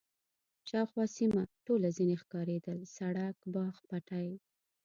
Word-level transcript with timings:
شاوخوا 0.69 1.05
سیمه 1.17 1.41
ټوله 1.65 1.89
ځنې 1.97 2.15
ښکارېدل، 2.21 2.79
سړک، 2.97 3.37
باغ، 3.53 3.75
پټی. 3.89 4.29